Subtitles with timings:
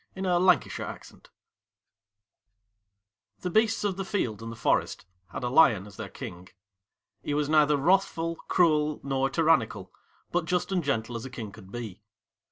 [0.01, 1.21] The Kingdom of the Lion
[3.41, 6.49] THE BEASTS of the field and forest had a Lion as their king.
[7.21, 9.93] He was neither wrathful, cruel, nor tyrannical,
[10.31, 12.01] but just and gentle as a king could be.